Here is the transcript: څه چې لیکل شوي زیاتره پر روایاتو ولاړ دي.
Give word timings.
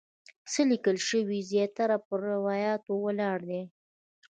څه 0.51 0.61
چې 0.61 0.61
لیکل 0.71 0.97
شوي 1.09 1.39
زیاتره 1.51 1.97
پر 2.05 2.19
روایاتو 2.33 2.91
ولاړ 3.05 3.37
دي. 3.49 3.61